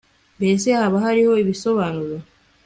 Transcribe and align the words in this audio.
mbese 0.37 0.67
haba 0.79 0.97
hariho 1.05 1.33
ibisobanuro 1.43 2.15